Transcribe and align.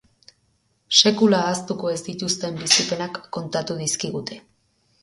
Sekula 0.99 1.41
ahaztuko 1.49 1.91
ez 1.97 2.01
dituzten 2.09 2.59
bizipenak 2.63 3.21
kontatu 3.39 3.79
dizkigute. 3.85 4.43